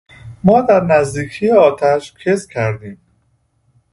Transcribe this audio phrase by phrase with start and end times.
[0.43, 3.01] ما در نزدیکی آتش کز کردیم.